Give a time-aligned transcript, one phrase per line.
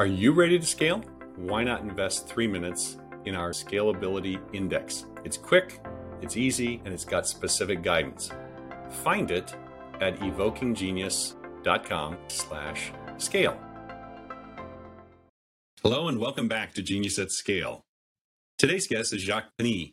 [0.00, 1.04] Are you ready to scale?
[1.36, 5.04] Why not invest three minutes in our Scalability Index?
[5.26, 5.82] It's quick,
[6.22, 8.30] it's easy, and it's got specific guidance.
[9.02, 9.54] Find it
[10.00, 13.60] at evokinggenius.com slash scale.
[15.82, 17.84] Hello and welcome back to Genius at Scale.
[18.56, 19.90] Today's guest is Jacques Panis.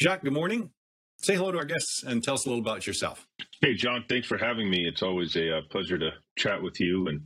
[0.00, 0.70] Jacques, good morning.
[1.18, 3.26] Say hello to our guests and tell us a little about yourself.
[3.60, 4.86] Hey, John, thanks for having me.
[4.86, 7.20] It's always a, a uh, pleasure to chat with you and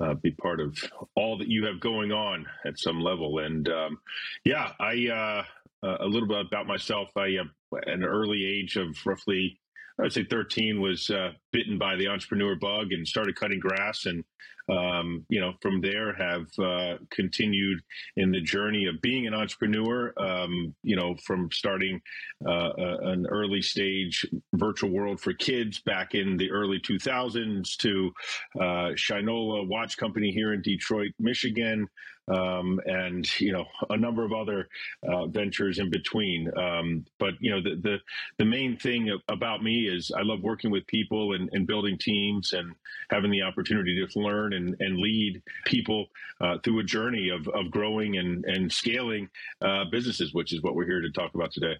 [0.00, 0.76] uh, be part of
[1.14, 3.40] all that you have going on at some level.
[3.40, 3.98] And um,
[4.44, 7.08] yeah, I uh, uh a little bit about myself.
[7.16, 9.60] I, at an early age of roughly
[10.00, 14.06] I would say 13 was uh, bitten by the entrepreneur bug and started cutting grass
[14.06, 14.24] and
[14.68, 17.80] um, you know from there have uh, continued
[18.16, 22.00] in the journey of being an entrepreneur um, you know from starting
[22.46, 28.12] uh, an early stage virtual world for kids back in the early 2000s to
[28.56, 31.88] uh, Shinola watch company here in Detroit Michigan
[32.30, 34.68] um, and you know a number of other
[35.08, 36.50] uh, ventures in between.
[36.56, 37.96] Um, but you know the, the,
[38.38, 42.52] the main thing about me is I love working with people and, and building teams
[42.52, 42.74] and
[43.10, 46.06] having the opportunity to learn and, and lead people
[46.40, 49.28] uh, through a journey of, of growing and and scaling
[49.62, 51.74] uh, businesses, which is what we're here to talk about today.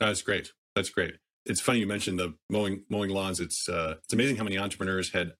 [0.00, 0.52] That's great.
[0.74, 1.14] That's great.
[1.44, 3.40] It's funny you mentioned the mowing mowing lawns.
[3.40, 5.32] It's uh, it's amazing how many entrepreneurs had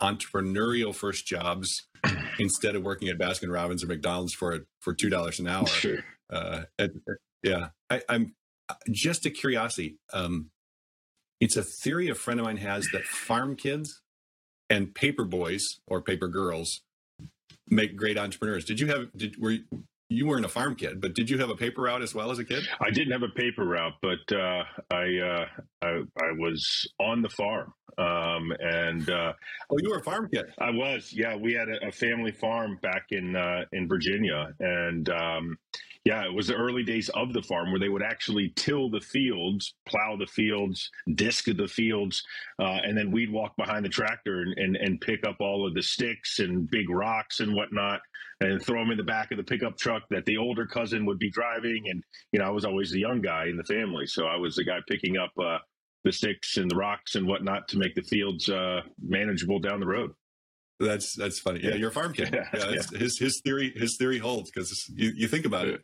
[0.00, 1.88] entrepreneurial first jobs
[2.38, 5.66] instead of working at Baskin Robbins or McDonald's for for two dollars an hour.
[5.66, 5.98] Sure.
[6.30, 6.62] Uh,
[7.42, 8.34] yeah, I, am
[8.90, 9.98] just a curiosity.
[10.12, 10.50] Um,
[11.42, 14.00] it's a theory a friend of mine has that farm kids
[14.70, 16.82] and paper boys or paper girls
[17.68, 18.64] make great entrepreneurs.
[18.64, 19.64] Did you have did were you
[20.08, 22.38] you weren't a farm kid, but did you have a paper route as well as
[22.38, 22.68] a kid?
[22.80, 25.46] I didn't have a paper route, but uh, I, uh,
[25.80, 27.72] I, I was on the farm.
[27.96, 29.32] Um, and uh,
[29.70, 30.46] oh, you were a farm kid.
[30.58, 31.12] I was.
[31.12, 35.56] Yeah, we had a, a family farm back in uh, in Virginia, and um,
[36.04, 39.00] yeah, it was the early days of the farm where they would actually till the
[39.00, 42.22] fields, plow the fields, disc the fields,
[42.60, 45.74] uh, and then we'd walk behind the tractor and, and, and pick up all of
[45.74, 48.00] the sticks and big rocks and whatnot
[48.40, 51.20] and throw them in the back of the pickup truck that the older cousin would
[51.20, 51.84] be driving.
[51.88, 52.02] And,
[52.32, 54.06] you know, I was always the young guy in the family.
[54.06, 55.58] So I was the guy picking up uh,
[56.02, 59.86] the sticks and the rocks and whatnot to make the fields uh, manageable down the
[59.86, 60.10] road.
[60.80, 61.60] That's that's funny.
[61.62, 62.30] Yeah, you're a farm kid.
[62.32, 62.98] Yeah, yeah, yeah.
[62.98, 65.80] his his theory his theory holds because you, you think about it.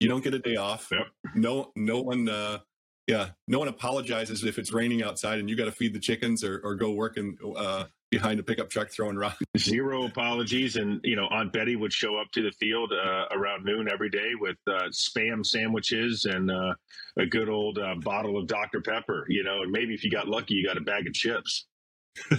[0.00, 0.88] You don't get a day off.
[0.90, 1.06] Yep.
[1.34, 2.28] No, no one.
[2.28, 2.58] Uh,
[3.06, 6.44] yeah, no one apologizes if it's raining outside and you got to feed the chickens
[6.44, 9.38] or, or go work in, uh, behind a pickup truck throwing rocks.
[9.58, 13.64] Zero apologies, and you know Aunt Betty would show up to the field uh, around
[13.64, 16.74] noon every day with uh, spam sandwiches and uh,
[17.18, 19.26] a good old uh, bottle of Dr Pepper.
[19.28, 21.66] You know, and maybe if you got lucky, you got a bag of chips.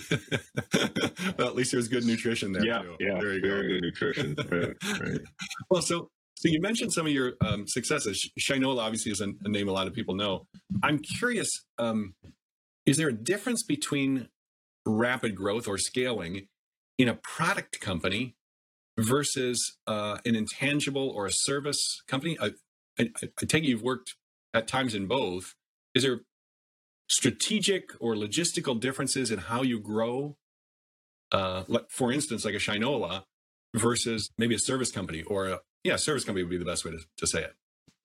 [1.37, 2.65] well, at least there's good nutrition there.
[2.65, 2.95] Yeah, too.
[2.99, 4.35] yeah, very, very good nutrition.
[4.51, 5.21] right, right.
[5.69, 8.31] Well, so so you mentioned some of your um, successes.
[8.39, 10.47] Shinola obviously is a, a, name a lot of people know.
[10.81, 12.13] I'm curious, um,
[12.85, 14.29] is there a difference between
[14.85, 16.47] rapid growth or scaling
[16.97, 18.37] in a product company
[18.97, 22.37] versus uh, an intangible or a service company?
[22.41, 22.51] I,
[22.97, 24.15] I, I take it you've worked
[24.53, 25.55] at times in both.
[25.93, 26.21] Is there
[27.09, 30.37] strategic or logistical differences in how you grow?
[31.33, 33.23] Uh, for instance, like a Shinola
[33.75, 36.91] versus maybe a service company or a, yeah, service company would be the best way
[36.91, 37.55] to, to say it.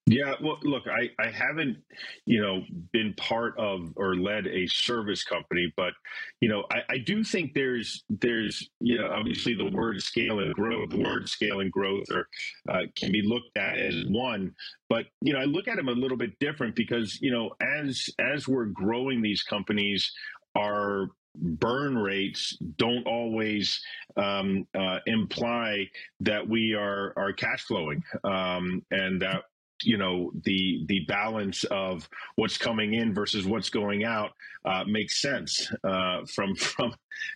[0.07, 1.79] Yeah, well, look, I, I haven't,
[2.27, 2.63] you know,
[2.93, 5.95] been part of or led a service company, but
[6.43, 10.53] you know, I, I do think there's there's you know obviously the word scale and
[10.53, 12.29] growth, the word scale and growth, or
[12.69, 14.55] uh, can be looked at as one,
[14.91, 18.11] but you know, I look at them a little bit different because you know, as
[18.19, 20.13] as we're growing these companies,
[20.55, 23.81] our burn rates don't always
[24.17, 25.89] um, uh, imply
[26.21, 29.43] that we are are cash flowing um, and that
[29.83, 34.31] you know the the balance of what's coming in versus what's going out
[34.65, 36.95] uh, makes sense uh, from from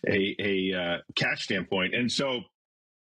[0.08, 1.94] a, a uh, cash standpoint.
[1.94, 2.40] And so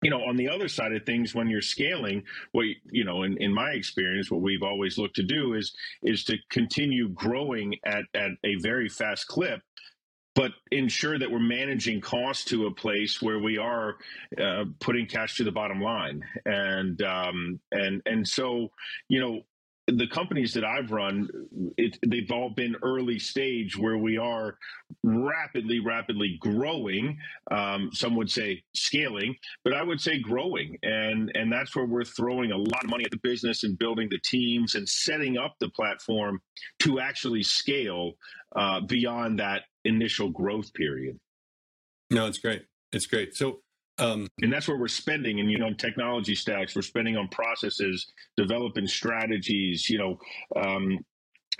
[0.03, 2.23] you know on the other side of things when you're scaling
[2.53, 6.25] what you know in, in my experience what we've always looked to do is is
[6.25, 9.63] to continue growing at at a very fast clip
[10.35, 13.97] but ensure that we're managing costs to a place where we are
[14.41, 16.25] uh, putting cash to the bottom line.
[16.45, 18.71] And um, and and so,
[19.09, 19.43] you know,
[19.87, 21.29] the companies that I've run,
[21.77, 24.57] it, they've all been early stage where we are
[25.03, 27.19] rapidly, rapidly growing.
[27.51, 32.05] Um, some would say scaling, but I would say growing, and and that's where we're
[32.05, 35.57] throwing a lot of money at the business and building the teams and setting up
[35.61, 36.41] the platform
[36.81, 38.13] to actually scale
[38.57, 41.19] uh, beyond that initial growth period.
[42.11, 42.63] No, it's great.
[42.93, 43.35] It's great.
[43.35, 43.61] So
[43.99, 48.13] Um, and that's where we're spending and you know technology stacks we're spending on processes
[48.37, 50.19] developing strategies you know
[50.61, 50.99] um,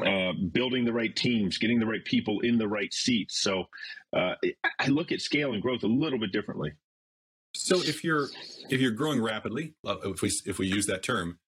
[0.05, 3.41] uh, building the right teams getting the right people in the right seats.
[3.41, 3.65] So
[4.17, 4.35] uh,
[4.81, 6.73] i look at scale and growth a little bit differently.
[7.55, 8.29] So if you're
[8.69, 11.39] if you're growing rapidly uh, if we if we use that term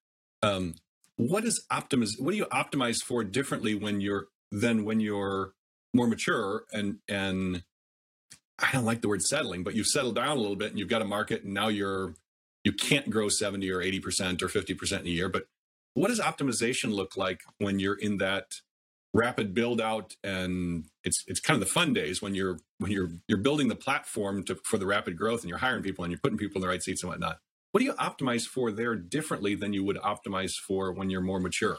[0.43, 0.75] um,
[1.17, 5.53] what is optimize what do you optimize for differently when you're than when you're
[5.93, 7.65] more mature and and
[8.58, 10.88] I don't like the word settling, but you've settled down a little bit and you've
[10.88, 12.14] got a market and now you're
[12.64, 15.29] you can't grow 70 or 80% or 50% in a year.
[15.29, 15.47] But
[15.94, 18.47] what does optimization look like when you're in that
[19.14, 23.11] rapid build out and it's it's kind of the fun days when you're when you're
[23.29, 26.20] you're building the platform to, for the rapid growth and you're hiring people and you're
[26.20, 27.38] putting people in the right seats and whatnot.
[27.73, 31.41] What do you optimize for there differently than you would optimize for when you're more
[31.41, 31.79] mature?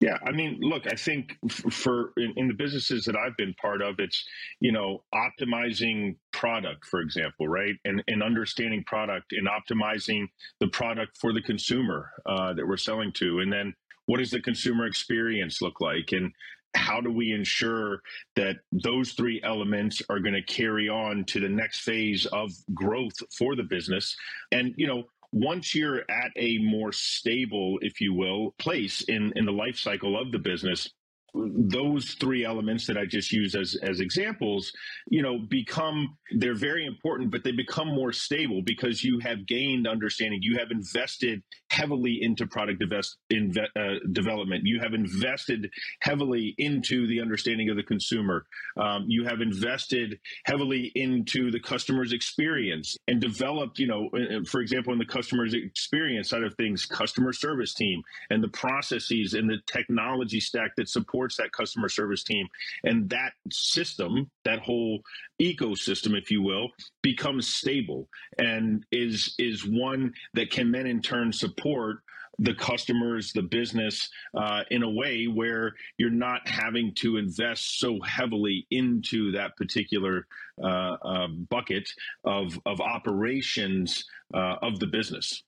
[0.00, 3.80] Yeah, I mean, look, I think for in, in, the businesses that I've been part
[3.80, 4.24] of, it's
[4.60, 10.26] you know optimizing product, for example, right, and and understanding product and optimizing
[10.60, 13.72] the product for the consumer uh, that we're selling to, and then
[14.06, 16.32] what does the consumer experience look like, and
[16.74, 18.00] how do we ensure
[18.34, 23.14] that those three elements are going to carry on to the next phase of growth
[23.38, 24.16] for the business?
[24.50, 29.44] And you know once you're at a more stable, if you will, place in, in
[29.44, 30.88] the life cycle of the business,
[31.34, 34.70] those three elements that I just used as as examples,
[35.08, 39.88] you know, become they're very important, but they become more stable because you have gained
[39.88, 40.38] understanding.
[40.40, 41.42] You have invested
[41.74, 44.62] heavily into product invest, inve, uh, development.
[44.64, 48.46] You have invested heavily into the understanding of the consumer.
[48.76, 54.44] Um, you have invested heavily into the customer's experience and developed, you know, uh, uh,
[54.46, 59.34] for example, in the customer's experience side of things, customer service team and the processes
[59.34, 62.46] and the technology stack that supports that customer service team.
[62.84, 65.00] And that system, that whole
[65.40, 66.68] ecosystem, if you will,
[67.02, 68.08] becomes stable
[68.38, 71.98] and is is one that can then in turn support
[72.38, 78.00] the customers, the business, uh, in a way where you're not having to invest so
[78.00, 80.26] heavily into that particular
[80.62, 81.88] uh, uh, bucket
[82.24, 85.42] of of operations uh, of the business.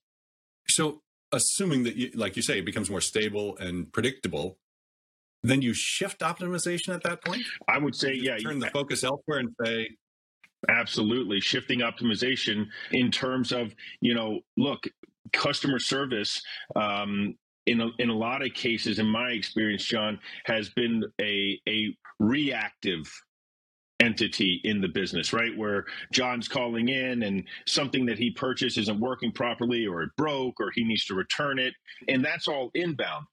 [0.68, 1.02] So,
[1.32, 4.58] assuming that, you, like you say, it becomes more stable and predictable,
[5.42, 7.42] then you shift optimization at that point.
[7.68, 9.88] I would say, yeah, turn the focus elsewhere and say,
[10.68, 11.40] Absolutely.
[11.40, 14.84] Shifting optimization in terms of, you know, look,
[15.32, 16.42] customer service
[16.74, 17.34] um,
[17.66, 21.96] in a, in a lot of cases, in my experience, John, has been a, a
[22.20, 23.10] reactive
[24.00, 25.56] entity in the business, right?
[25.56, 30.60] Where John's calling in and something that he purchased isn't working properly or it broke
[30.60, 31.74] or he needs to return it.
[32.08, 33.26] And that's all inbound.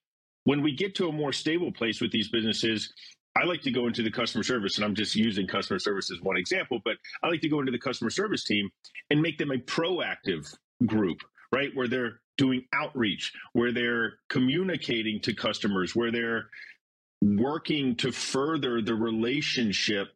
[0.45, 2.93] When we get to a more stable place with these businesses,
[3.35, 6.21] I like to go into the customer service, and I'm just using customer service as
[6.21, 8.69] one example, but I like to go into the customer service team
[9.09, 10.53] and make them a proactive
[10.85, 11.17] group,
[11.51, 11.69] right?
[11.73, 16.47] Where they're doing outreach, where they're communicating to customers, where they're
[17.21, 20.09] working to further the relationship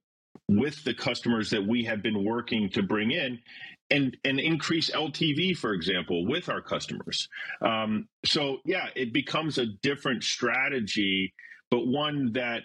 [0.50, 3.40] with the customers that we have been working to bring in
[3.90, 7.30] and and increase LTV, for example, with our customers.
[7.62, 11.34] Um, so yeah, it becomes a different strategy,
[11.72, 12.64] but one that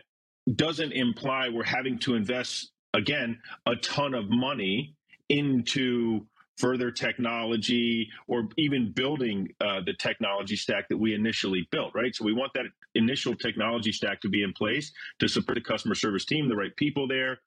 [0.56, 4.94] doesn't imply we're having to invest again a ton of money
[5.28, 6.26] into
[6.58, 12.24] further technology or even building uh, the technology stack that we initially built right so
[12.24, 16.24] we want that initial technology stack to be in place to support the customer service
[16.24, 17.38] team the right people there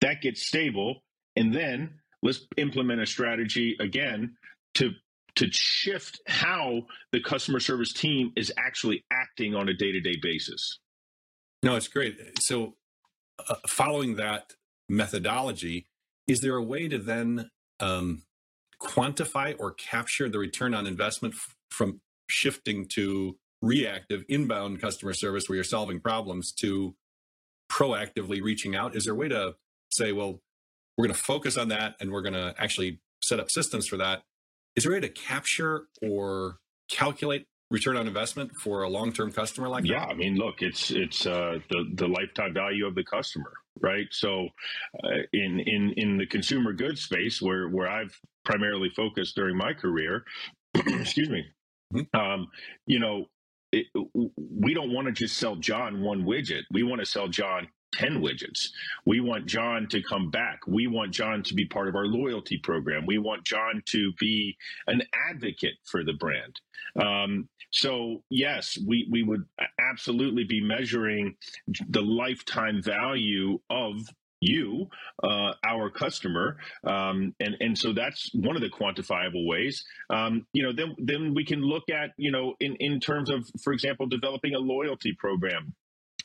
[0.00, 1.02] that gets stable
[1.36, 4.36] and then let's implement a strategy again
[4.74, 4.92] to
[5.36, 10.80] to shift how the customer service team is actually acting on a day-to-day basis.
[11.62, 12.18] No it's great.
[12.40, 12.74] So
[13.48, 14.54] uh, following that
[14.88, 15.86] methodology
[16.26, 17.50] is there a way to then
[17.80, 18.22] um,
[18.80, 25.48] quantify or capture the return on investment f- from shifting to reactive inbound customer service
[25.48, 26.94] where you're solving problems to
[27.70, 28.96] proactively reaching out?
[28.96, 29.54] Is there a way to
[29.90, 30.40] say well
[30.96, 33.96] we're going to focus on that and we're going to actually set up systems for
[33.96, 34.22] that.
[34.76, 36.58] Is there a way to capture or
[36.90, 40.08] calculate return on investment for a long-term customer like yeah, that?
[40.08, 44.06] Yeah, I mean, look, it's it's uh, the the lifetime value of the customer, right?
[44.10, 44.48] So,
[45.04, 49.72] uh, in in in the consumer goods space, where where I've primarily focused during my
[49.72, 50.24] career,
[50.74, 51.44] excuse me,
[51.94, 52.20] mm-hmm.
[52.20, 52.48] um,
[52.86, 53.26] you know,
[53.72, 53.86] it,
[54.36, 56.62] we don't want to just sell John one widget.
[56.72, 58.68] We want to sell John 10 widgets.
[59.04, 60.60] We want John to come back.
[60.66, 63.06] We want John to be part of our loyalty program.
[63.06, 64.56] We want John to be
[64.86, 66.60] an advocate for the brand.
[67.00, 69.44] Um, so, yes, we, we would
[69.78, 71.36] absolutely be measuring
[71.88, 74.06] the lifetime value of
[74.40, 74.88] you,
[75.22, 79.84] uh, our customer, um, and and so that's one of the quantifiable ways.
[80.08, 83.46] Um, you know, then then we can look at you know in in terms of,
[83.62, 85.74] for example, developing a loyalty program.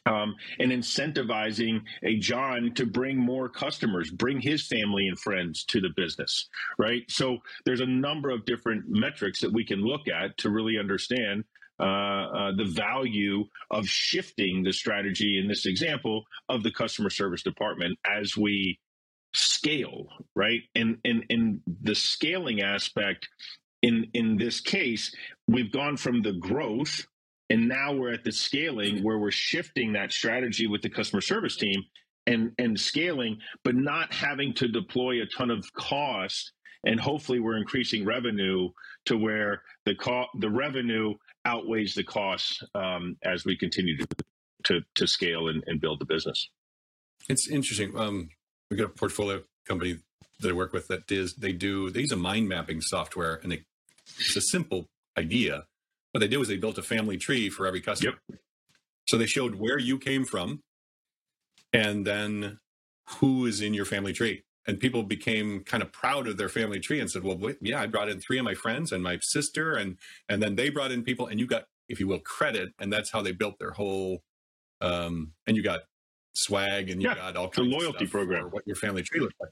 [0.05, 5.81] Um, and incentivizing a John to bring more customers, bring his family and friends to
[5.81, 6.47] the business,
[6.77, 7.01] right?
[7.09, 11.43] So there's a number of different metrics that we can look at to really understand
[11.79, 17.43] uh, uh, the value of shifting the strategy in this example of the customer service
[17.43, 18.79] department as we
[19.33, 20.61] scale, right?
[20.73, 23.27] And and in the scaling aspect,
[23.81, 25.13] in in this case,
[25.47, 27.05] we've gone from the growth,
[27.49, 31.55] and now we're at the scaling where we're shifting that strategy with the customer service
[31.57, 31.83] team
[32.27, 36.51] and and scaling, but not having to deploy a ton of cost
[36.85, 38.69] and hopefully we're increasing revenue
[39.05, 41.13] to where the co- the revenue
[41.45, 44.07] outweighs the costs um, as we continue to
[44.63, 46.49] to, to scale and, and, build the business.
[47.29, 47.95] It's interesting.
[47.95, 48.29] Um,
[48.71, 49.99] we got a portfolio company
[50.39, 53.51] that I work with that does they do they use a mind mapping software and
[53.51, 53.63] they,
[54.17, 54.87] it's a simple
[55.17, 55.65] idea.
[56.15, 58.13] What they do is they built a family tree for every customer.
[58.29, 58.39] Yep.
[59.05, 60.63] So they showed where you came from,
[61.73, 62.59] and then
[63.19, 66.79] who is in your family tree and people became kind of proud of their family
[66.79, 69.19] tree and said, "Well, wait, yeah, I brought in three of my friends and my
[69.21, 69.97] sister, and
[70.29, 73.11] and then they brought in people, and you got, if you will, credit, and that's
[73.11, 74.23] how they built their whole,
[74.79, 75.81] um, and you got
[76.33, 79.35] swag, and you yeah, got all kinds the loyalty program, what your family tree looked
[79.41, 79.51] like.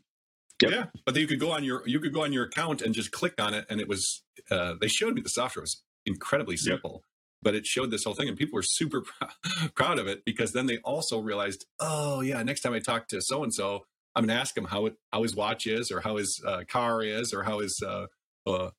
[0.61, 0.71] Yep.
[0.71, 2.95] Yeah, but then you could go on your you could go on your account and
[2.95, 5.83] just click on it, and it was uh, they showed me the software it was
[6.05, 6.91] incredibly simple.
[6.91, 7.01] Yep.
[7.41, 10.53] But it showed this whole thing, and people were super pr- proud of it because
[10.53, 14.25] then they also realized, oh yeah, next time I talk to so and so, I'm
[14.25, 17.03] going to ask him how it, how his watch is, or how his uh, car
[17.03, 18.05] is, or how his uh,
[18.47, 18.69] uh,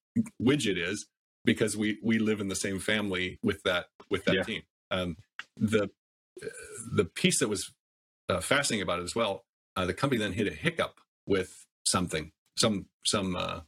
[0.40, 1.07] widget is,
[1.45, 4.43] because we we live in the same family with that with that yeah.
[4.45, 4.62] team.
[4.90, 5.16] Um,
[5.57, 5.90] the
[6.93, 7.73] the piece that was
[8.28, 9.45] uh, fascinating about it as well,
[9.76, 13.61] uh, the company then hit a hiccup with something, some some uh,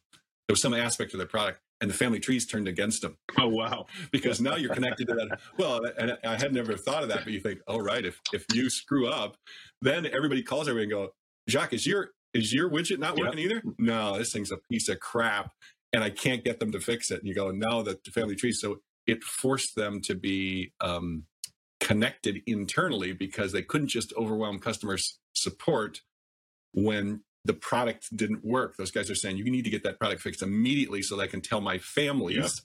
[0.47, 3.17] there was some aspect of their product, and the family trees turned against them.
[3.39, 3.87] Oh wow!
[4.13, 5.41] because now you're connected to that.
[5.59, 8.47] Well, and I had never thought of that, but you think, oh right, if if
[8.55, 9.37] you screw up,
[9.83, 11.15] then everybody calls everybody and go,
[11.49, 13.51] Jacques, is your is your widget not working yep.
[13.51, 13.63] either?
[13.79, 15.53] No, this thing's a piece of crap,
[15.93, 17.19] and I can't get them to fix it.
[17.19, 18.53] And you go, now the family tree.
[18.53, 21.25] So it forced them to be um,
[21.81, 24.99] connected internally because they couldn't just overwhelm customer
[25.35, 26.01] support
[26.73, 28.77] when the product didn't work.
[28.77, 31.27] Those guys are saying you need to get that product fixed immediately so that I
[31.29, 32.63] can tell my families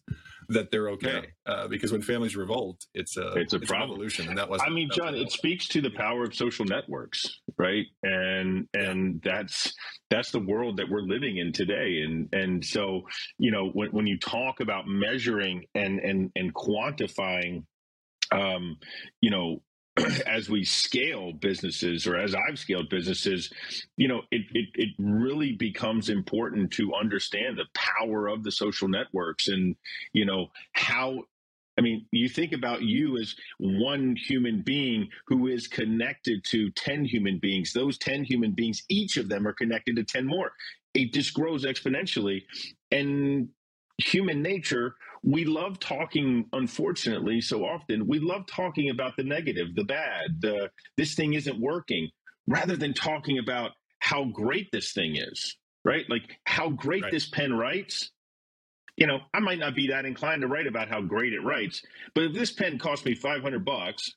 [0.49, 1.27] that they're okay.
[1.47, 1.53] Yeah.
[1.53, 3.91] Uh, because when families revolt, it's a it's a it's problem.
[3.91, 4.61] revolution, and that was.
[4.65, 7.23] I mean, John, it speaks to the power of social networks,
[7.57, 7.85] right?
[8.03, 9.73] And and that's
[10.09, 12.01] that's the world that we're living in today.
[12.03, 13.03] And and so
[13.37, 17.63] you know when when you talk about measuring and and and quantifying
[18.31, 18.77] um,
[19.19, 19.61] you know,
[20.27, 23.51] as we scale businesses or as I've scaled businesses,
[23.97, 28.87] you know, it, it, it really becomes important to understand the power of the social
[28.87, 29.75] networks and,
[30.13, 31.23] you know, how
[31.77, 37.05] I mean, you think about you as one human being who is connected to 10
[37.05, 37.71] human beings.
[37.73, 40.51] Those 10 human beings, each of them are connected to 10 more.
[40.93, 42.43] It just grows exponentially.
[42.91, 43.49] And
[43.97, 49.83] human nature we love talking unfortunately so often we love talking about the negative the
[49.83, 52.09] bad the this thing isn't working
[52.47, 57.11] rather than talking about how great this thing is right like how great right.
[57.11, 58.11] this pen writes
[58.97, 61.81] you know i might not be that inclined to write about how great it writes
[62.15, 64.09] but if this pen cost me 500 bucks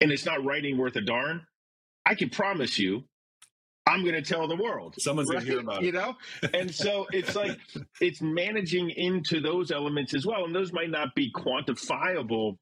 [0.00, 1.42] and it's not writing worth a darn
[2.06, 3.04] i can promise you
[3.88, 4.94] I'm going to tell the world.
[4.98, 5.36] Someone's right?
[5.36, 5.86] going to hear about it.
[5.86, 6.14] You know?
[6.52, 7.58] And so it's like,
[8.00, 10.44] it's managing into those elements as well.
[10.44, 12.56] And those might not be quantifiable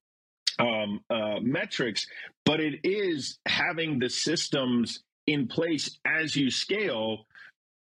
[0.59, 2.07] um, uh, metrics,
[2.45, 7.25] but it is having the systems in place as you scale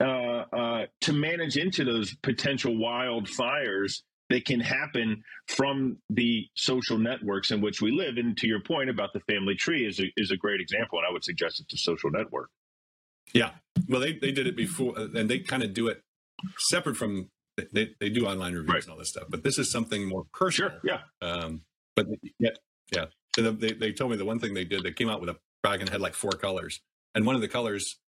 [0.00, 7.50] uh, uh, to manage into those potential wildfires that can happen from the social networks
[7.50, 8.16] in which we live.
[8.16, 11.06] And to your point about the family tree is a, is a great example, and
[11.08, 12.50] I would suggest it's a social network.
[13.32, 13.50] Yeah.
[13.88, 16.02] Well, they, they did it before, uh, and they kind of do it
[16.58, 17.28] separate from
[17.72, 18.82] they, they do online reviews right.
[18.82, 19.24] and all this stuff.
[19.28, 20.70] But this is something more personal.
[20.70, 20.80] Sure.
[20.84, 21.00] Yeah.
[21.20, 21.62] Um,
[21.96, 22.06] but
[22.38, 22.58] yet,
[22.92, 23.06] yeah.
[23.34, 25.36] So they, they told me the one thing they did, they came out with a
[25.62, 26.80] product and had like four colors.
[27.14, 27.98] And one of the colors,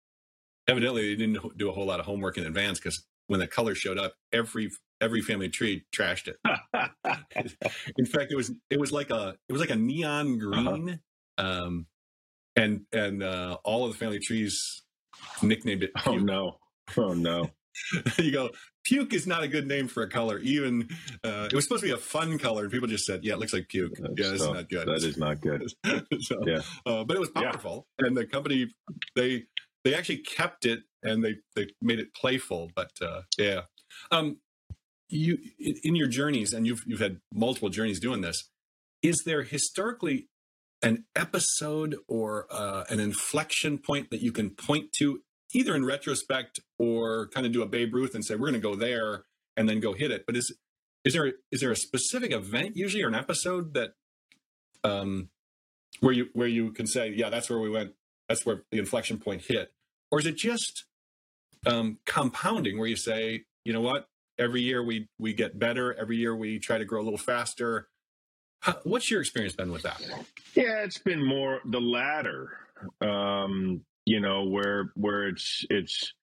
[0.69, 3.75] evidently, they didn't do a whole lot of homework in advance because when the color
[3.75, 6.37] showed up, every every family tree trashed it.
[7.97, 10.73] in fact, it was it was like a it was like a neon uh-huh.
[10.73, 11.00] green,
[11.38, 11.64] uh-huh.
[11.64, 11.87] um,
[12.57, 14.83] and and uh, all of the family trees
[15.42, 15.90] nicknamed it.
[16.07, 16.21] Oh, puke.
[16.21, 16.59] Oh no!
[16.97, 17.50] Oh no!
[18.19, 18.50] you go.
[18.85, 20.38] Puke is not a good name for a color.
[20.40, 20.88] Even
[21.23, 23.38] uh, it was supposed to be a fun color, and people just said, "Yeah, it
[23.38, 24.88] looks like puke." That's yeah, it's not good.
[24.88, 25.73] That is not good.
[26.21, 28.09] so, yeah, uh, but it was powerful, yeah.
[28.09, 28.66] and the company
[29.14, 29.45] they
[29.85, 32.71] they actually kept it and they they made it playful.
[32.75, 33.62] But uh, yeah,
[34.11, 34.38] um,
[35.09, 38.50] you in your journeys, and you've you've had multiple journeys doing this.
[39.02, 40.28] Is there historically
[40.83, 45.21] an episode or uh, an inflection point that you can point to,
[45.55, 48.61] either in retrospect or kind of do a Babe Ruth and say we're going to
[48.61, 49.25] go there
[49.57, 50.25] and then go hit it?
[50.27, 50.55] But is
[51.05, 53.95] is there is there a specific event usually or an episode that
[54.85, 55.29] um,
[56.01, 57.93] where you where you can say yeah that's where we went.
[58.29, 59.73] That's where the inflection point hit.
[60.11, 60.85] Or is it just
[61.67, 64.09] um, compounding where you say you know what?
[64.39, 65.95] Every year we we get better.
[65.95, 67.89] Every year we try to grow a little faster
[68.62, 70.00] How, what's your experience been with that
[70.54, 72.57] yeah it's been more the latter
[73.00, 76.14] um, you know where where it's it's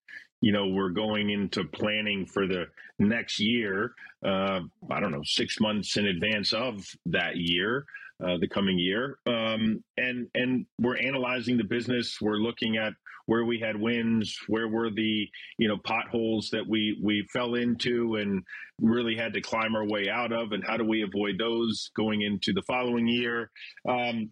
[0.42, 2.66] you know we're going into planning for the
[2.98, 3.94] next year
[4.26, 7.86] uh, i don't know six months in advance of that year
[8.22, 9.18] uh, the coming year.
[9.26, 12.20] Um, and and we're analyzing the business.
[12.20, 12.94] We're looking at
[13.30, 18.16] where we had wins, where were the you know potholes that we we fell into
[18.16, 18.44] and
[18.82, 22.24] really had to climb our way out of, and how do we avoid those going
[22.24, 23.52] into the following year.
[23.88, 24.32] Um,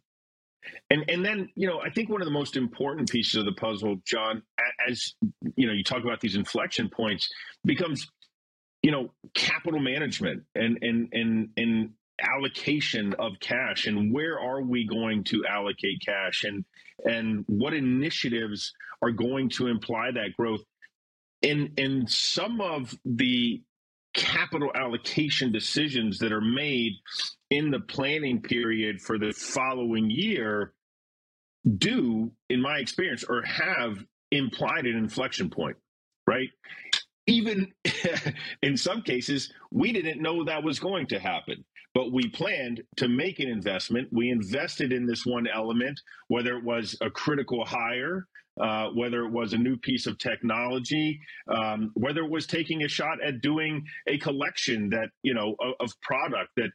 [0.89, 3.51] and and then you know I think one of the most important pieces of the
[3.51, 4.42] puzzle, John,
[4.89, 5.13] as
[5.56, 7.30] you know, you talk about these inflection points,
[7.63, 8.08] becomes
[8.82, 11.89] you know capital management and and and and
[12.22, 16.66] allocation of cash and where are we going to allocate cash and
[17.06, 20.62] and what initiatives are going to imply that growth?
[21.42, 23.62] In in some of the
[24.14, 26.94] capital allocation decisions that are made
[27.52, 30.74] in the planning period for the following year
[31.78, 33.98] do in my experience or have
[34.32, 35.78] implied an inflection point
[36.26, 36.50] right
[37.28, 37.72] even
[38.64, 41.64] in some cases we didn't know that was going to happen
[41.98, 44.08] but we planned to make an investment.
[44.12, 48.28] We invested in this one element, whether it was a critical hire,
[48.62, 52.88] uh, whether it was a new piece of technology, um, whether it was taking a
[52.88, 56.70] shot at doing a collection that you know of, of product that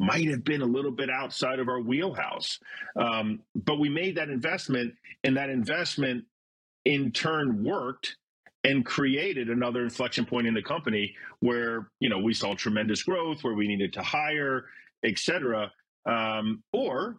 [0.00, 2.58] might have been a little bit outside of our wheelhouse.
[2.96, 6.24] Um, but we made that investment, and that investment
[6.86, 8.16] in turn worked
[8.64, 13.42] and created another inflection point in the company where you know we saw tremendous growth
[13.42, 14.66] where we needed to hire
[15.04, 15.70] et cetera.
[16.06, 17.18] Um, or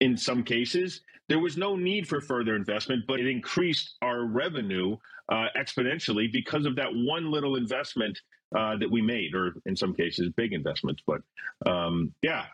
[0.00, 4.96] in some cases there was no need for further investment but it increased our revenue
[5.30, 8.18] uh, exponentially because of that one little investment
[8.54, 11.22] uh, that we made or in some cases big investments but
[11.66, 12.46] um, yeah.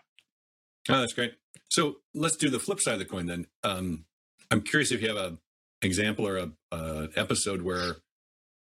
[0.89, 1.35] Oh that's great.
[1.69, 3.47] So let's do the flip side of the coin then.
[3.65, 4.05] Um,
[4.53, 5.39] i'm curious if you have a
[5.83, 7.97] example or a episode where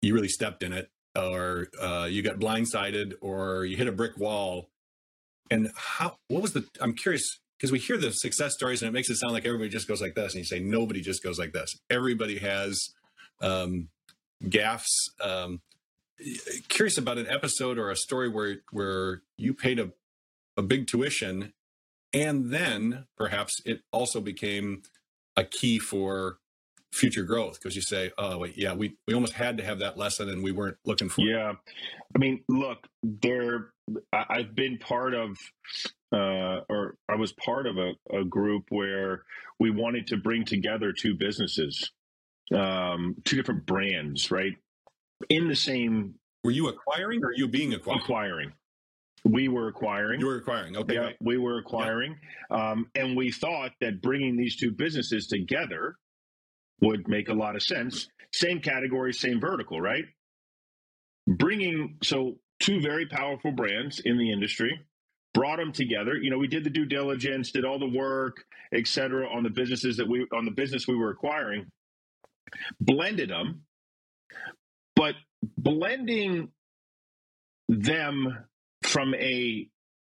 [0.00, 4.16] you really stepped in it, or uh, you got blindsided, or you hit a brick
[4.18, 4.68] wall.
[5.50, 6.16] And how?
[6.28, 6.66] What was the?
[6.80, 9.70] I'm curious because we hear the success stories and it makes it sound like everybody
[9.70, 11.78] just goes like this, and you say nobody just goes like this.
[11.90, 12.90] Everybody has
[13.40, 13.88] um,
[14.48, 15.10] gaffs.
[15.20, 15.60] Um,
[16.68, 19.92] curious about an episode or a story where where you paid a
[20.56, 21.52] a big tuition
[22.12, 24.82] and then perhaps it also became
[25.36, 26.38] a key for
[26.92, 29.96] future growth because you say oh wait yeah we we almost had to have that
[29.96, 31.52] lesson and we weren't looking for yeah
[32.14, 33.72] i mean look there
[34.12, 35.36] i've been part of
[36.12, 39.22] uh, or i was part of a, a, group where
[39.58, 41.90] we wanted to bring together two businesses
[42.54, 44.56] um, two different brands right
[45.30, 48.52] in the same were you acquiring or you being acquired acquiring
[49.24, 50.18] we were acquiring.
[50.18, 50.76] You were acquiring.
[50.76, 50.94] Okay.
[50.94, 51.16] Yeah, right.
[51.20, 52.16] we were acquiring.
[52.50, 52.70] Yeah.
[52.70, 55.96] Um, and we thought that bringing these two businesses together
[56.80, 58.08] would make a lot of sense.
[58.32, 60.04] Same category, same vertical, right?
[61.26, 64.80] Bringing so two very powerful brands in the industry,
[65.34, 66.16] brought them together.
[66.16, 69.50] You know, we did the due diligence, did all the work, et cetera, on the
[69.50, 71.66] businesses that we on the business we were acquiring,
[72.80, 73.62] blended them,
[74.96, 75.14] but
[75.58, 76.48] blending
[77.68, 78.46] them
[78.82, 79.68] from a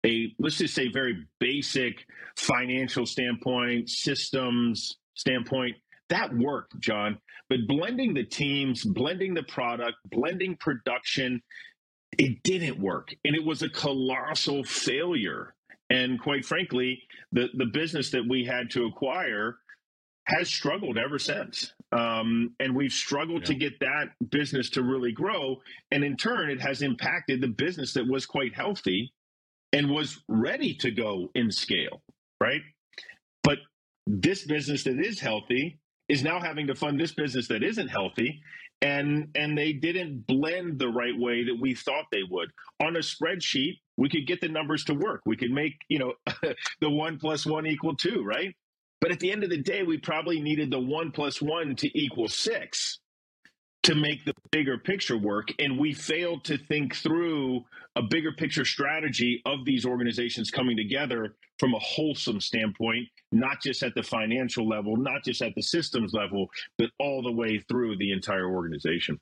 [0.06, 2.06] a let's just say very basic
[2.38, 5.76] financial standpoint, systems standpoint,
[6.10, 7.20] that worked, John.
[7.50, 11.41] But blending the teams, blending the product, blending production,
[12.18, 13.10] it didn't work.
[13.24, 15.54] And it was a colossal failure.
[15.89, 19.58] And quite frankly, the, the business that we had to acquire
[20.28, 21.74] has struggled ever since.
[21.91, 23.48] Um, and we've struggled yeah.
[23.48, 25.58] to get that business to really grow.
[25.91, 29.13] And in turn, it has impacted the business that was quite healthy
[29.72, 32.02] and was ready to go in scale,
[32.41, 32.62] right?
[33.44, 33.60] But
[34.08, 38.41] this business that is healthy is now having to fund this business that isn't healthy
[38.82, 42.50] and and they didn't blend the right way that we thought they would.
[42.82, 45.22] On a spreadsheet we could get the numbers to work.
[45.26, 46.13] We could make you know
[46.82, 48.54] the one plus one equal two right?
[49.02, 52.00] But at the end of the day, we probably needed the one plus one to
[52.00, 53.00] equal six
[53.86, 55.50] to make the bigger picture work.
[55.60, 57.63] And we failed to think through
[57.95, 63.84] a bigger picture strategy of these organizations coming together from a wholesome standpoint, not just
[63.84, 66.48] at the financial level, not just at the systems level,
[66.80, 69.19] but all the way through the entire organization.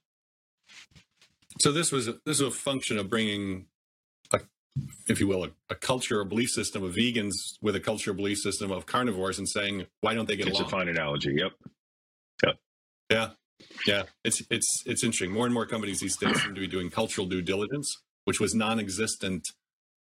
[1.60, 3.65] So this was a, this was a function of bringing,
[4.32, 4.39] a,
[5.10, 8.13] if you will, a, a culture or belief system of vegans with a culture or
[8.13, 10.63] belief system of carnivores, and saying why don't they get it's along?
[10.63, 11.36] It's a fine analogy.
[11.38, 11.52] Yep.
[12.45, 12.56] Yep.
[13.12, 13.30] Yeah.
[13.88, 14.04] Yeah.
[14.23, 15.32] It's it's it's interesting.
[15.32, 18.54] More and more companies these days seem to be doing cultural due diligence, which was
[18.56, 19.47] non-existent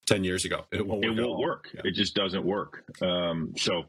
[0.08, 0.66] 10 years ago.
[0.72, 1.18] It won't work.
[1.18, 1.70] It, won't work.
[1.74, 1.82] Yeah.
[1.86, 2.84] it just doesn't work.
[3.02, 3.86] Um, so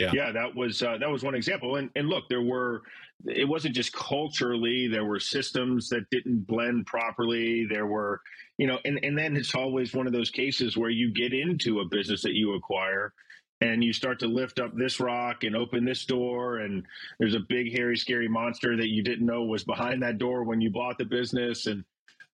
[0.00, 0.10] yeah.
[0.14, 1.76] yeah, that was uh, that was one example.
[1.76, 2.82] And and look, there were
[3.24, 7.66] it wasn't just culturally, there were systems that didn't blend properly.
[7.66, 8.20] There were,
[8.58, 11.80] you know, and, and then it's always one of those cases where you get into
[11.80, 13.14] a business that you acquire
[13.60, 16.84] and you start to lift up this rock and open this door and
[17.18, 20.60] there's a big hairy scary monster that you didn't know was behind that door when
[20.60, 21.84] you bought the business and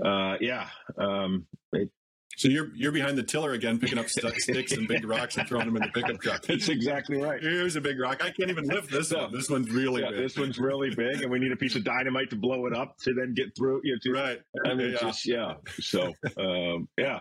[0.04, 1.90] uh, yeah um, it,
[2.36, 5.46] so you're you're behind the tiller again, picking up st- sticks and big rocks and
[5.46, 6.42] throwing them in the pickup truck.
[6.46, 7.42] That's exactly right.
[7.42, 8.24] Here's a big rock.
[8.24, 9.32] I can't even lift this one.
[9.32, 10.18] This one's really yeah, big.
[10.18, 12.96] This one's really big, and we need a piece of dynamite to blow it up
[13.02, 13.82] to then get through.
[13.84, 14.40] You know, to, right.
[14.64, 14.98] I mean, yeah.
[14.98, 15.54] just yeah.
[15.80, 17.20] So um, yeah,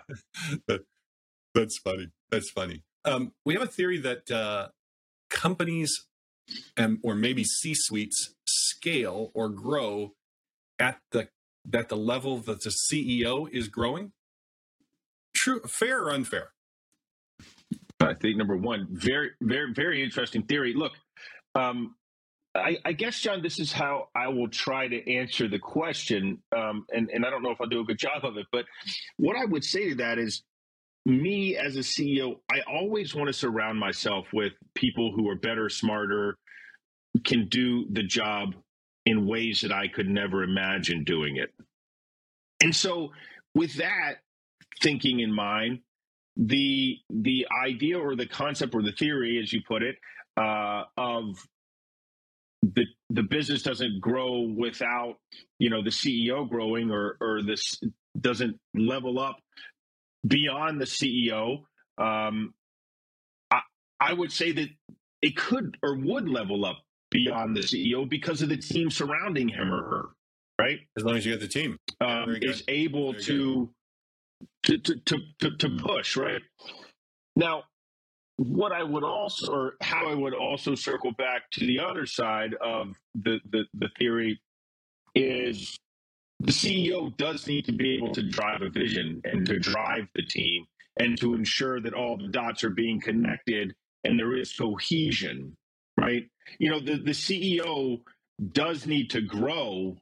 [1.53, 2.07] that's funny.
[2.31, 2.83] That's funny.
[3.05, 4.69] Um, we have a theory that uh,
[5.29, 6.07] companies
[6.75, 10.13] and or maybe C suites scale or grow
[10.79, 11.29] at the
[11.73, 14.11] at the level that the CEO is growing
[15.41, 16.51] true, fair or unfair?
[17.99, 20.73] I think number one, very, very, very interesting theory.
[20.75, 20.93] Look,
[21.55, 21.95] um,
[22.55, 26.39] I, I, guess, John, this is how I will try to answer the question.
[26.55, 28.65] Um, and, and I don't know if I'll do a good job of it, but
[29.17, 30.43] what I would say to that is
[31.05, 35.69] me as a CEO, I always want to surround myself with people who are better,
[35.69, 36.37] smarter,
[37.25, 38.55] can do the job
[39.05, 41.49] in ways that I could never imagine doing it.
[42.63, 43.09] And so,
[43.55, 44.17] with that,
[44.81, 45.79] thinking in mind,
[46.37, 49.95] the the idea or the concept or the theory, as you put it,
[50.37, 51.35] uh, of
[52.61, 55.15] the the business doesn't grow without
[55.57, 57.81] you know the CEO growing or or this
[58.19, 59.37] doesn't level up
[60.25, 61.63] beyond the CEO.
[61.97, 62.53] Um,
[63.51, 63.61] I
[63.99, 64.69] I would say that
[65.21, 66.77] it could or would level up
[67.09, 70.05] beyond the CEO because of the team surrounding him or her,
[70.59, 70.79] right?
[70.97, 73.69] As long as you get the team um, is able to
[74.63, 76.41] to, to, to, to, to push, right?
[77.35, 77.63] Now,
[78.37, 82.55] what I would also, or how I would also circle back to the other side
[82.61, 84.41] of the, the, the theory
[85.15, 85.77] is
[86.45, 90.23] the CEO does need to be able to drive a vision and to drive the
[90.23, 90.65] team
[90.99, 95.55] and to ensure that all the dots are being connected and there is cohesion,
[95.97, 96.23] right?
[96.59, 98.01] You know, the, the CEO
[98.53, 99.97] does need to grow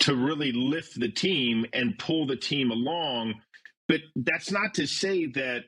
[0.00, 3.34] to really lift the team and pull the team along.
[3.88, 5.64] But that's not to say that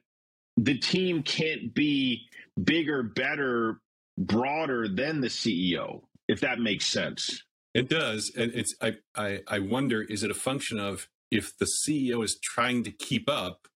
[0.56, 2.22] the team can't be
[2.62, 3.80] bigger, better,
[4.18, 7.42] broader than the CEO, if that makes sense.
[7.76, 8.32] It does.
[8.36, 12.38] And it's I, I I wonder, is it a function of if the CEO is
[12.42, 13.68] trying to keep up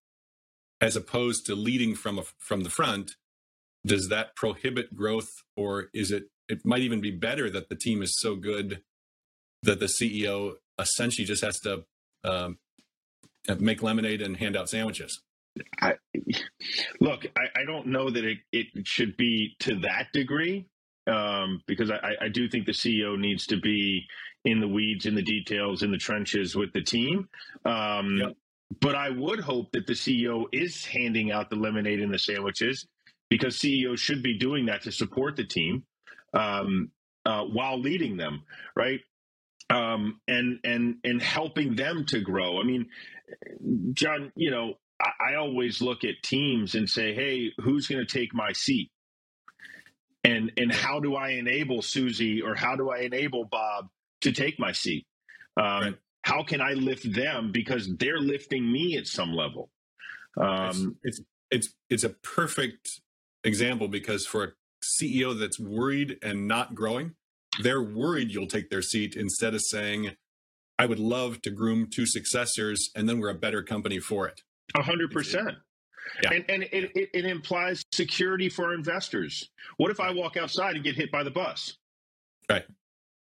[0.79, 3.11] as opposed to leading from a, from the front,
[3.85, 8.01] does that prohibit growth or is it it might even be better that the team
[8.01, 8.81] is so good
[9.63, 11.83] that the CEO essentially just has to
[12.23, 12.57] um,
[13.59, 15.21] make lemonade and hand out sandwiches.
[15.79, 15.93] I,
[16.99, 20.65] look, I, I, don't know that it, it should be to that degree
[21.07, 24.05] um, because I, I, do think the CEO needs to be
[24.45, 27.27] in the weeds, in the details, in the trenches with the team.
[27.65, 28.33] Um, yep.
[28.79, 32.87] But I would hope that the CEO is handing out the lemonade and the sandwiches
[33.29, 35.83] because CEOs should be doing that to support the team
[36.33, 36.91] um,
[37.25, 38.43] uh, while leading them,
[38.75, 39.01] right?
[39.71, 42.59] um, and and and helping them to grow.
[42.59, 42.87] I mean,
[43.93, 48.11] John, you know, I, I always look at teams and say, hey, who's going to
[48.11, 48.91] take my seat?
[50.23, 53.87] And and how do I enable Susie or how do I enable Bob
[54.21, 55.05] to take my seat?
[55.57, 55.95] Um, right.
[56.23, 59.71] How can I lift them because they're lifting me at some level?
[60.39, 63.01] Um, it's, it's it's it's a perfect
[63.43, 64.49] example because for a
[64.83, 67.15] CEO that's worried and not growing,
[67.61, 70.15] they're worried you'll take their seat instead of saying,
[70.79, 74.41] I would love to groom two successors and then we're a better company for it.
[74.75, 75.57] A hundred percent.
[76.29, 79.49] And, and it, it, it, implies security for our investors.
[79.77, 81.77] What if I walk outside and get hit by the bus?
[82.49, 82.65] Right.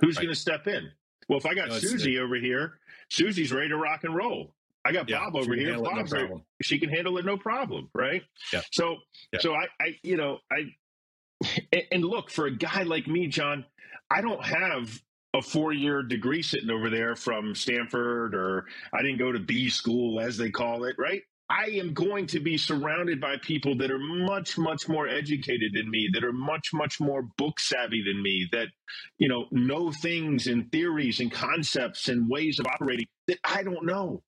[0.00, 0.24] Who's right.
[0.24, 0.90] going to step in?
[1.28, 2.78] Well, if I got no, Susie over here,
[3.10, 4.54] Susie's ready to rock and roll.
[4.84, 5.80] I got yeah, Bob over here.
[5.80, 8.22] Bob's no she can handle it no problem, right?
[8.52, 8.60] Yeah.
[8.70, 8.96] So,
[9.32, 9.40] yeah.
[9.40, 13.64] so I, I, you know, I, and, look, for a guy like me, John,
[14.10, 15.00] I don't have
[15.34, 19.68] a four year degree sitting over there from Stanford or I didn't go to B
[19.68, 21.22] school, as they call it, right?
[21.48, 25.88] I am going to be surrounded by people that are much, much more educated than
[25.88, 28.68] me, that are much, much more book savvy than me, that,
[29.18, 33.86] you know, know things and theories and concepts and ways of operating that I don't
[33.86, 34.22] know.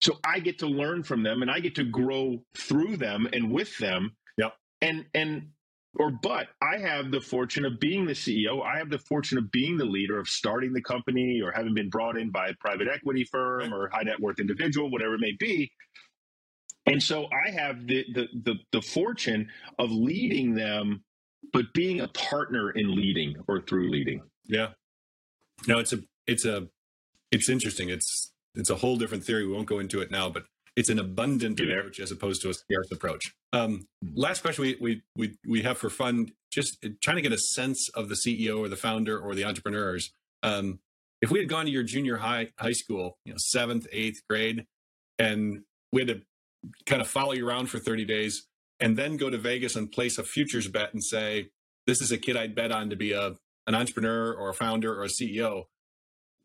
[0.00, 3.50] So I get to learn from them and I get to grow through them and
[3.50, 4.16] with them.
[4.38, 4.52] Yep.
[4.80, 5.48] And and
[5.96, 8.62] or but I have the fortune of being the CEO.
[8.62, 11.88] I have the fortune of being the leader of starting the company or having been
[11.88, 15.32] brought in by a private equity firm or high net worth individual, whatever it may
[15.38, 15.70] be.
[16.86, 21.02] And so I have the, the the the fortune of leading them,
[21.52, 24.22] but being a partner in leading or through leading.
[24.46, 24.68] Yeah.
[25.66, 26.68] No, it's a it's a
[27.30, 27.88] it's interesting.
[27.88, 29.46] It's it's a whole different theory.
[29.46, 30.44] We won't go into it now, but
[30.76, 31.76] it's an abundant Yeah.
[31.76, 33.32] approach as opposed to a scarce approach.
[33.52, 37.38] Um, last question we, we we we have for fun, just trying to get a
[37.38, 40.12] sense of the CEO or the founder or the entrepreneurs.
[40.42, 40.80] Um,
[41.22, 44.66] if we had gone to your junior high high school, you know, seventh, eighth grade,
[45.18, 46.20] and we had to
[46.86, 48.46] kind of follow you around for 30 days
[48.80, 51.50] and then go to Vegas and place a futures bet and say,
[51.86, 53.34] this is a kid I'd bet on to be a
[53.66, 55.64] an entrepreneur or a founder or a CEO.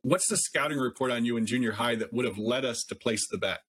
[0.04, 2.96] What's the scouting report on you in junior high that would have led us to
[2.96, 3.60] place the bet?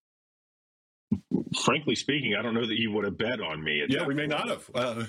[1.64, 3.82] Frankly speaking, I don't know that you would have bet on me.
[3.88, 4.46] Yeah, we may point.
[4.46, 4.70] not have.
[4.72, 5.04] Uh,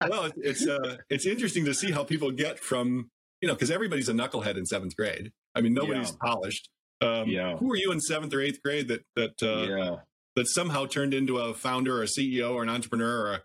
[0.08, 3.10] well, it's uh, it's interesting to see how people get from
[3.42, 5.32] you know because everybody's a knucklehead in seventh grade.
[5.54, 6.16] I mean, nobody's Yeah.
[6.32, 6.70] polished.
[7.00, 7.56] Um, Yeah.
[7.56, 9.96] Who were you in seventh or eighth grade that that uh, yeah.
[10.34, 13.26] that somehow turned into a founder or a CEO or an entrepreneur?
[13.26, 13.42] Or a,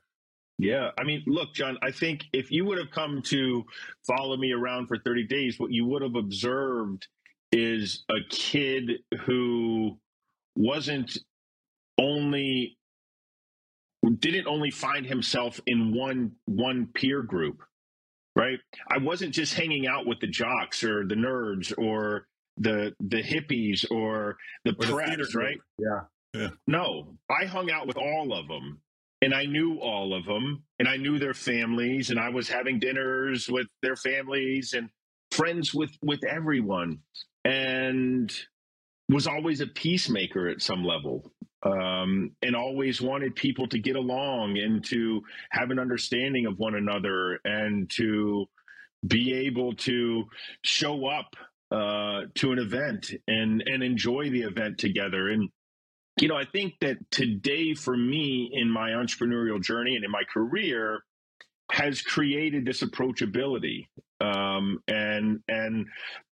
[0.58, 0.92] Yeah.
[0.98, 3.66] I mean, look, John, I think if you would have come to
[4.08, 7.08] follow me around for 30 days, what you would have observed
[7.52, 9.98] is a kid who
[10.56, 11.18] wasn't
[11.98, 12.78] only
[14.20, 17.62] didn't only find himself in one one peer group
[18.36, 18.60] right
[18.90, 22.28] i wasn't just hanging out with the jocks or the nerds or
[22.62, 25.46] the the hippies or the or the theater preps group.
[25.46, 25.58] right
[26.34, 26.50] Yeah.
[26.68, 28.82] no, I hung out with all of them
[29.22, 32.80] and I knew all of them and I knew their families and I was having
[32.80, 34.90] dinners with their families and
[35.32, 37.00] friends with with everyone
[37.46, 38.32] and
[39.10, 41.32] was always a peacemaker at some level
[41.64, 45.22] um, and always wanted people to get along and to
[45.52, 48.46] have an understanding of one another and to
[49.08, 50.24] be able to
[50.64, 51.36] show up
[51.72, 55.30] uh, to an event and and enjoy the event together.
[55.30, 55.50] And
[56.20, 60.24] you know, I think that today for me in my entrepreneurial journey and in my
[60.32, 61.02] career
[61.72, 63.88] has created this approachability
[64.20, 65.88] um, and and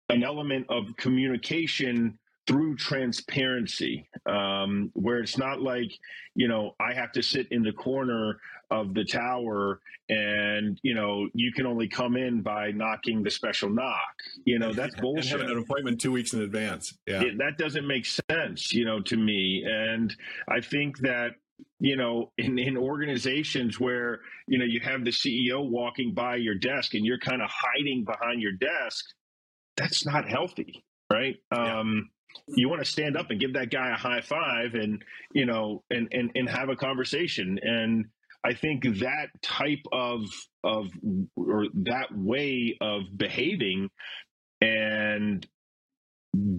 [0.09, 5.92] an element of communication through transparency, um, where it's not like
[6.35, 8.38] you know I have to sit in the corner
[8.70, 13.70] of the tower and you know you can only come in by knocking the special
[13.70, 14.14] knock.
[14.44, 16.96] You know that's and bullshit having an appointment two weeks in advance.
[17.07, 17.22] Yeah.
[17.22, 19.64] it, that doesn't make sense, you know, to me.
[19.66, 20.14] And
[20.48, 21.33] I think that
[21.79, 26.55] you know, in, in organizations where you know you have the CEO walking by your
[26.55, 29.05] desk and you're kind of hiding behind your desk,
[29.76, 31.37] that's not healthy, right?
[31.52, 31.81] Yeah.
[31.81, 32.11] Um,
[32.48, 35.02] you want to stand up and give that guy a high five, and
[35.33, 37.59] you know, and and and have a conversation.
[37.62, 38.07] And
[38.47, 40.23] I think that type of
[40.63, 40.87] of
[41.37, 43.91] or that way of behaving
[44.61, 45.45] and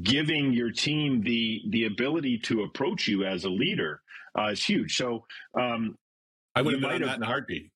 [0.02, 4.02] giving your team the the ability to approach you as a leader
[4.38, 4.97] uh, is huge.
[4.97, 5.26] So
[5.58, 5.97] um,
[6.56, 7.71] I would have might that in a heartbeat.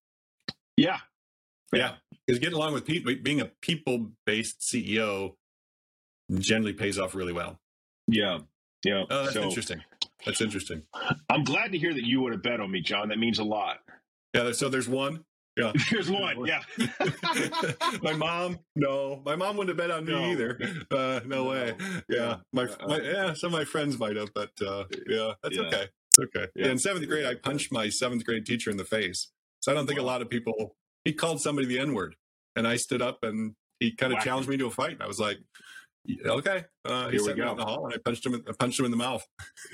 [1.71, 1.93] yeah, Yeah.
[2.27, 5.35] Because getting along with people, being a people based CEO
[6.37, 7.59] generally pays off really well.
[8.07, 8.39] yeah,
[8.83, 9.05] yeah.
[9.09, 9.81] Oh, that's so interesting.
[10.25, 10.83] That's interesting.
[11.29, 13.09] I'm glad to hear that you would have bet on me, John.
[13.09, 13.77] That means a lot.
[14.33, 14.51] Yeah.
[14.53, 15.23] So there's one.
[15.57, 15.73] Yeah.
[15.91, 16.45] There's one.
[16.45, 16.61] Yeah,
[18.01, 20.31] my mom, no, my mom wouldn't have bet on me No.
[20.31, 20.57] either.
[20.89, 21.49] Uh, no, No.
[21.49, 21.73] way.
[22.07, 22.87] Yeah, my, Uh-uh.
[22.87, 25.63] my yeah, some of my friends might have, but uh, yeah, that's Yeah.
[25.63, 25.87] okay.
[26.07, 26.47] It's okay.
[26.55, 26.65] Yeah.
[26.67, 26.71] Yeah.
[26.71, 29.29] in seventh grade, I punched my seventh grade teacher in the face.
[29.59, 30.77] So I don't think a lot of people.
[31.03, 32.15] He called somebody the N word,
[32.55, 34.23] and I stood up and he kind of Wow.
[34.23, 34.93] challenged me to a fight.
[34.93, 35.43] And I was like, "Yeah,
[36.25, 36.65] okay.
[36.83, 38.33] Uh, he Here we sent me out in the hall, and I punched him.
[38.33, 39.25] in- I punched him in the mouth.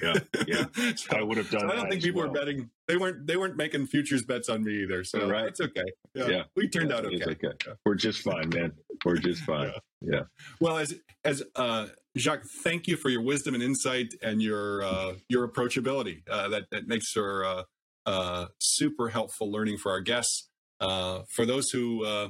[0.01, 0.13] Yeah,
[0.47, 0.65] yeah.
[0.95, 1.61] so, I would have done.
[1.61, 2.29] so I don't think people well.
[2.29, 2.69] were betting.
[2.87, 3.25] They weren't.
[3.27, 5.03] They weren't making futures bets on me either.
[5.03, 5.45] So Right.
[5.47, 5.83] it's okay.
[6.15, 6.43] Yeah, Yeah.
[6.55, 7.23] we turned Yeah, out okay.
[7.45, 7.71] okay.
[7.85, 8.73] We're just fine, man.
[9.05, 9.71] We're just fine.
[10.01, 10.23] Yeah.
[10.59, 11.87] Well, as as uh,
[12.17, 16.23] Jacques, thank you for your wisdom and insight and your uh, your approachability.
[16.29, 17.63] Uh, that that makes for uh,
[18.05, 20.49] uh, super helpful learning for our guests.
[20.79, 22.29] Uh, for those who uh,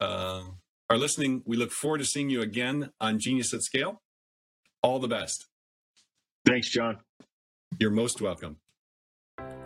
[0.00, 0.42] uh,
[0.90, 4.02] are listening, we look forward to seeing you again on Genius at Scale.
[4.82, 5.46] All the best.
[6.44, 6.98] Thanks, John.
[7.78, 8.56] You're most welcome.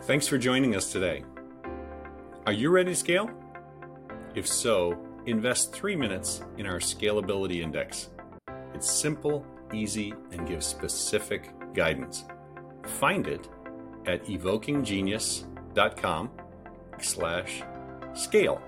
[0.03, 1.23] Thanks for joining us today.
[2.45, 3.29] Are you ready to scale?
[4.33, 8.09] If so, invest three minutes in our Scalability Index.
[8.73, 12.23] It's simple, easy, and gives specific guidance.
[12.83, 13.49] Find it
[14.07, 16.31] at evokinggenius.com
[17.01, 17.63] slash
[18.13, 18.61] scale.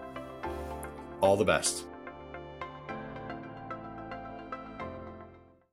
[1.21, 1.85] All the best.